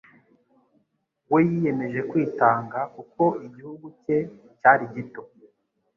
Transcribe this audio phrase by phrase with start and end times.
[1.31, 4.17] we yiyemeje kwitanga kuko igihugu cye
[4.59, 5.21] cyari gito